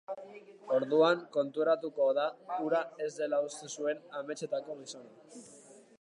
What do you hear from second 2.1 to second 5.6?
da hura ez dela uste zuen ametsetako gizona.